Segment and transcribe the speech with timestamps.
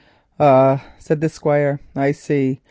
[0.39, 2.59] "Ah," said the Squire, "I see.